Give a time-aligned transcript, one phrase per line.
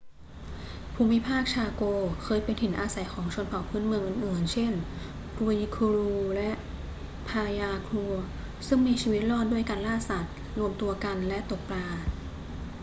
[0.95, 1.83] ภูมิภาคชาโก
[2.23, 4.73] เคยเป็นถิ่นอาศัยของชนเผ่าพื้นเมืองอื่น ๆ เช่น
[5.39, 6.49] guaycurú และ
[7.29, 8.09] payaguá
[8.67, 11.85] ซึ่งมีชีวิตรอดด้วยการล่าสัตว์ รวมตัวกันและตกปลา